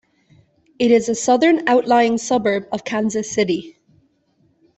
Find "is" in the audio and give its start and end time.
0.89-1.09